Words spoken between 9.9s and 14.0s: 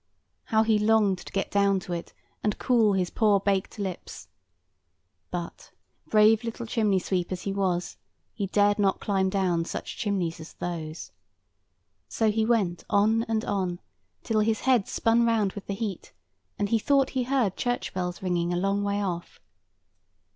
chimneys as those. So he went on and on,